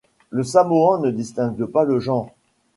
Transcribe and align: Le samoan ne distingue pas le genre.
Le 0.31 0.41
samoan 0.43 0.97
ne 1.03 1.11
distingue 1.11 1.65
pas 1.65 1.83
le 1.83 1.99
genre. 1.99 2.31